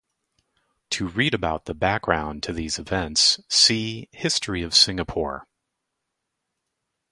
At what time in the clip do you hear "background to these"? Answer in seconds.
1.75-2.79